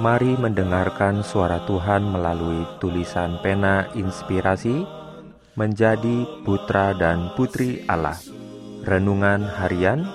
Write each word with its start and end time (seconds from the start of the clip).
Mari 0.00 0.40
mendengarkan 0.40 1.20
suara 1.20 1.60
Tuhan 1.68 2.08
melalui 2.08 2.64
tulisan 2.80 3.36
pena 3.44 3.92
inspirasi 3.92 4.88
menjadi 5.52 6.24
putra 6.48 6.96
dan 6.96 7.36
putri 7.36 7.84
Allah. 7.84 8.16
Renungan 8.88 9.44
harian 9.44 10.08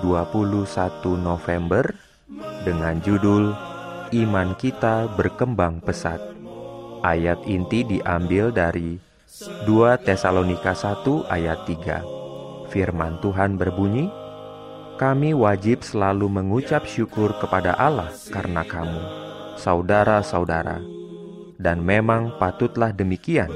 21 0.00 1.20
November 1.20 1.84
dengan 2.64 2.96
judul 3.04 3.52
Iman 4.10 4.56
kita 4.56 5.06
berkembang 5.14 5.84
pesat. 5.84 6.18
Ayat 7.04 7.44
inti 7.44 7.84
diambil 7.84 8.50
dari 8.50 8.98
2 9.68 9.68
Tesalonika 10.02 10.72
1 10.72 11.30
ayat 11.30 11.62
3. 11.68 12.72
Firman 12.74 13.22
Tuhan 13.22 13.54
berbunyi, 13.54 14.10
kami 15.00 15.32
wajib 15.32 15.80
selalu 15.80 16.28
mengucap 16.28 16.84
syukur 16.84 17.32
kepada 17.40 17.72
Allah 17.80 18.12
karena 18.28 18.60
kamu, 18.68 19.00
saudara-saudara. 19.56 20.84
Dan 21.56 21.80
memang 21.80 22.36
patutlah 22.36 22.92
demikian, 22.92 23.48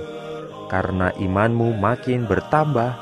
karena 0.73 1.13
imanmu 1.21 1.77
makin 1.77 2.25
bertambah 2.25 2.97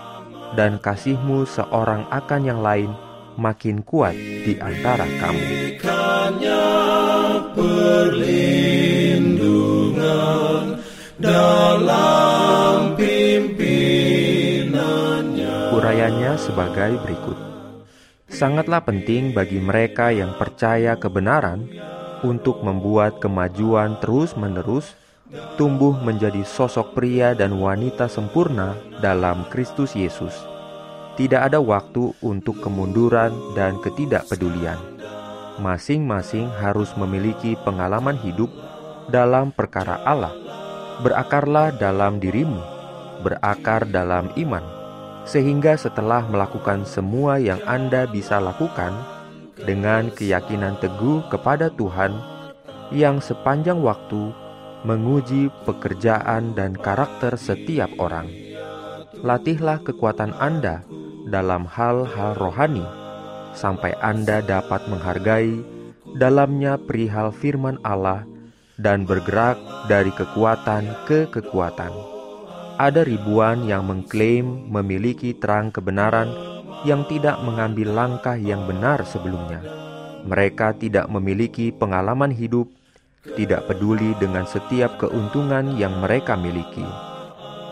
dan 0.59 0.83
kasihmu 0.83 1.47
seorang 1.47 2.03
akan 2.11 2.43
yang 2.43 2.59
lain 2.59 2.91
makin 3.39 3.79
kuat 3.87 4.19
di 4.19 4.59
antara 4.59 5.07
kamu. 5.23 5.79
dalam 11.23 12.99
Urayanya 15.71 16.35
sebagai 16.35 16.99
berikut 17.07 17.52
sangatlah 18.43 18.83
penting 18.83 19.31
bagi 19.31 19.63
mereka 19.63 20.11
yang 20.11 20.35
percaya 20.35 20.99
kebenaran 20.99 21.63
untuk 22.27 22.59
membuat 22.67 23.23
kemajuan 23.23 24.03
terus-menerus 24.03 24.99
tumbuh 25.55 25.95
menjadi 26.03 26.43
sosok 26.43 26.91
pria 26.99 27.39
dan 27.39 27.55
wanita 27.63 28.11
sempurna 28.11 28.75
dalam 28.99 29.47
Kristus 29.47 29.95
Yesus. 29.95 30.35
Tidak 31.15 31.39
ada 31.39 31.63
waktu 31.63 32.11
untuk 32.19 32.59
kemunduran 32.59 33.31
dan 33.55 33.79
ketidakpedulian. 33.79 34.83
Masing-masing 35.63 36.51
harus 36.59 36.91
memiliki 36.99 37.55
pengalaman 37.63 38.19
hidup 38.27 38.51
dalam 39.07 39.55
perkara 39.55 40.03
Allah. 40.03 40.35
Berakarlah 40.99 41.79
dalam 41.79 42.19
dirimu, 42.19 42.59
berakar 43.23 43.87
dalam 43.87 44.35
iman 44.35 44.82
sehingga 45.23 45.79
setelah 45.79 46.27
melakukan 46.27 46.83
semua 46.83 47.39
yang 47.39 47.63
Anda 47.63 48.11
bisa 48.11 48.43
lakukan 48.43 48.91
dengan 49.63 50.11
keyakinan 50.11 50.79
teguh 50.83 51.31
kepada 51.31 51.71
Tuhan 51.71 52.11
yang 52.91 53.23
sepanjang 53.23 53.79
waktu 53.81 54.35
menguji 54.83 55.49
pekerjaan 55.63 56.59
dan 56.59 56.75
karakter 56.75 57.39
setiap 57.39 57.89
orang. 58.03 58.27
Latihlah 59.23 59.79
kekuatan 59.87 60.35
Anda 60.43 60.83
dalam 61.31 61.71
hal-hal 61.71 62.35
rohani 62.35 62.83
sampai 63.55 63.95
Anda 64.03 64.43
dapat 64.43 64.91
menghargai 64.91 65.63
dalamnya 66.19 66.77
perihal 66.83 67.31
firman 67.31 67.79
Allah 67.87 68.27
dan 68.75 69.07
bergerak 69.07 69.57
dari 69.87 70.11
kekuatan 70.11 71.07
ke 71.07 71.31
kekuatan 71.31 72.12
ada 72.83 73.07
ribuan 73.07 73.63
yang 73.63 73.87
mengklaim 73.87 74.67
memiliki 74.67 75.39
terang 75.39 75.71
kebenaran 75.71 76.35
yang 76.83 77.07
tidak 77.07 77.39
mengambil 77.47 77.95
langkah 77.95 78.35
yang 78.35 78.67
benar 78.67 79.07
sebelumnya. 79.07 79.63
Mereka 80.27 80.83
tidak 80.83 81.07
memiliki 81.07 81.71
pengalaman 81.71 82.35
hidup, 82.35 82.67
tidak 83.39 83.71
peduli 83.71 84.19
dengan 84.19 84.51
setiap 84.51 84.99
keuntungan 84.99 85.79
yang 85.79 85.95
mereka 86.03 86.35
miliki. 86.35 86.83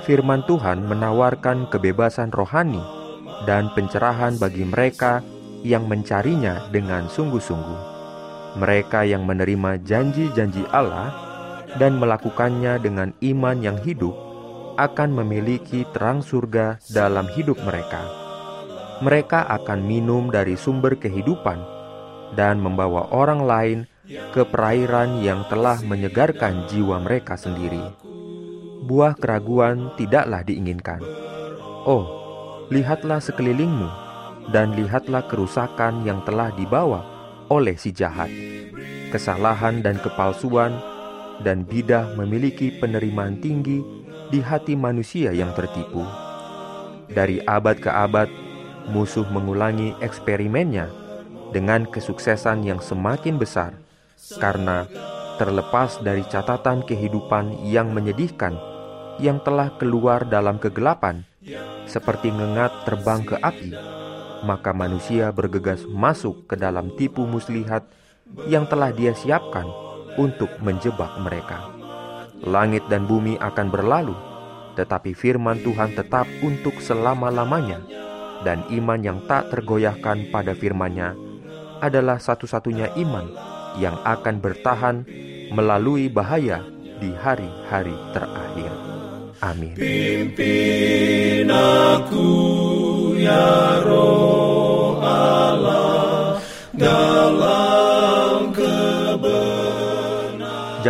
Firman 0.07 0.47
Tuhan 0.47 0.87
menawarkan 0.87 1.67
kebebasan 1.75 2.31
rohani 2.31 2.79
dan 3.51 3.67
pencerahan 3.75 4.39
bagi 4.39 4.63
mereka 4.63 5.27
yang 5.67 5.91
mencarinya 5.91 6.71
dengan 6.71 7.11
sungguh-sungguh. 7.11 7.83
Mereka 8.63 9.11
yang 9.11 9.27
menerima 9.27 9.83
janji-janji 9.83 10.71
Allah 10.71 11.11
dan 11.83 11.99
melakukannya 11.99 12.79
dengan 12.79 13.11
iman 13.19 13.59
yang 13.59 13.75
hidup 13.83 14.30
akan 14.81 15.21
memiliki 15.21 15.85
terang 15.93 16.25
surga 16.25 16.81
dalam 16.89 17.29
hidup 17.37 17.61
mereka. 17.61 18.01
Mereka 19.05 19.45
akan 19.49 19.85
minum 19.85 20.33
dari 20.33 20.57
sumber 20.57 20.97
kehidupan 20.97 21.61
dan 22.33 22.61
membawa 22.61 23.09
orang 23.13 23.45
lain 23.45 23.79
ke 24.33 24.43
perairan 24.49 25.21
yang 25.21 25.45
telah 25.53 25.77
menyegarkan 25.85 26.65
jiwa 26.73 27.01
mereka 27.05 27.37
sendiri. 27.37 27.81
Buah 28.89 29.13
keraguan 29.15 29.93
tidaklah 30.01 30.41
diinginkan. 30.43 31.05
Oh, 31.85 32.05
lihatlah 32.73 33.21
sekelilingmu 33.21 33.89
dan 34.51 34.73
lihatlah 34.75 35.25
kerusakan 35.29 36.03
yang 36.09 36.25
telah 36.25 36.51
dibawa 36.57 37.05
oleh 37.53 37.77
si 37.77 37.93
jahat. 37.93 38.33
Kesalahan 39.13 39.83
dan 39.85 39.99
kepalsuan 40.01 40.75
dan 41.43 41.65
bidah 41.65 42.15
memiliki 42.15 42.73
penerimaan 42.79 43.41
tinggi 43.41 43.83
di 44.31 44.39
hati 44.39 44.79
manusia 44.79 45.35
yang 45.35 45.51
tertipu. 45.53 46.07
Dari 47.11 47.43
abad 47.43 47.77
ke 47.83 47.91
abad, 47.91 48.31
musuh 48.89 49.27
mengulangi 49.27 49.99
eksperimennya 49.99 50.87
dengan 51.51 51.85
kesuksesan 51.91 52.63
yang 52.63 52.79
semakin 52.79 53.37
besar 53.37 53.75
karena 54.39 54.87
terlepas 55.43 55.99
dari 55.99 56.23
catatan 56.31 56.87
kehidupan 56.87 57.67
yang 57.67 57.91
menyedihkan 57.91 58.55
yang 59.19 59.43
telah 59.43 59.75
keluar 59.77 60.23
dalam 60.23 60.63
kegelapan 60.63 61.27
seperti 61.91 62.31
ngengat 62.31 62.87
terbang 62.87 63.27
ke 63.27 63.37
api, 63.43 63.75
maka 64.47 64.71
manusia 64.71 65.35
bergegas 65.35 65.83
masuk 65.89 66.47
ke 66.47 66.55
dalam 66.55 66.95
tipu 66.95 67.27
muslihat 67.27 67.83
yang 68.47 68.69
telah 68.71 68.95
dia 68.95 69.11
siapkan 69.11 69.67
untuk 70.15 70.53
menjebak 70.63 71.11
mereka. 71.19 71.80
Langit 72.41 72.89
dan 72.89 73.05
bumi 73.05 73.37
akan 73.37 73.69
berlalu, 73.69 74.17
tetapi 74.79 75.13
firman 75.13 75.61
Tuhan 75.61 75.93
tetap 75.93 76.25
untuk 76.41 76.81
selama-lamanya, 76.81 77.85
dan 78.47 78.65
iman 78.73 79.01
yang 79.01 79.19
tak 79.29 79.53
tergoyahkan 79.53 80.33
pada 80.33 80.57
firman-Nya 80.57 81.13
adalah 81.85 82.17
satu-satunya 82.17 82.97
iman 82.97 83.29
yang 83.77 83.97
akan 84.05 84.41
bertahan 84.41 85.05
melalui 85.53 86.09
bahaya 86.09 86.65
di 87.01 87.13
hari-hari 87.13 87.97
terakhir. 88.13 88.73
Amin. 89.41 89.73
Pimpin 89.73 91.49
aku 91.49 92.29
ya 93.17 93.80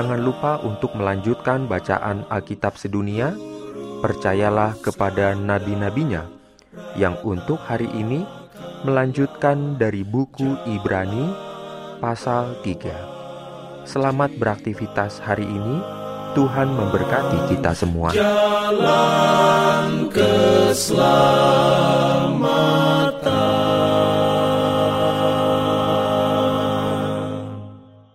Jangan 0.00 0.16
lupa 0.16 0.56
untuk 0.64 0.96
melanjutkan 0.96 1.68
bacaan 1.68 2.24
Alkitab 2.32 2.80
sedunia. 2.80 3.36
Percayalah 4.00 4.80
kepada 4.80 5.36
nabi-nabinya 5.36 6.24
yang 6.96 7.20
untuk 7.20 7.60
hari 7.60 7.84
ini 7.92 8.24
melanjutkan 8.80 9.76
dari 9.76 10.00
buku 10.00 10.56
Ibrani 10.64 11.36
pasal 12.00 12.56
3. 12.64 13.84
Selamat 13.84 14.32
beraktivitas 14.40 15.20
hari 15.20 15.44
ini. 15.44 15.84
Tuhan 16.32 16.72
memberkati 16.72 17.52
kita 17.52 17.76
semua. 17.76 18.16
Jalan 18.16 20.08